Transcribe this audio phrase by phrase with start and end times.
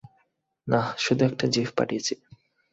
[0.67, 2.13] নাহ, শুধু একটা জিফ পাঠিয়েছি।